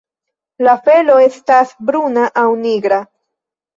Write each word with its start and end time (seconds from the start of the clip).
La 0.67 0.73
felo 0.87 1.19
estas 1.27 1.75
bruna 1.91 2.25
aŭ 2.45 2.47
nigra. 2.67 3.03